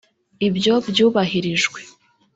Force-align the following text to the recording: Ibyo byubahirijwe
Ibyo 0.47 0.73
byubahirijwe 0.87 1.79